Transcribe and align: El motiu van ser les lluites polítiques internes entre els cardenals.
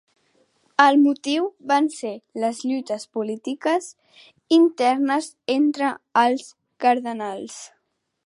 El 0.83 0.95
motiu 1.07 1.43
van 1.71 1.89
ser 1.97 2.13
les 2.43 2.61
lluites 2.69 3.05
polítiques 3.17 3.91
internes 4.59 5.29
entre 5.59 5.93
els 6.25 6.51
cardenals. 6.87 7.61